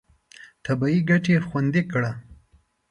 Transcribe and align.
طبیعي 0.65 0.99
ګټې 1.09 1.35
خوندي 1.47 1.81
کړه. 1.91 2.11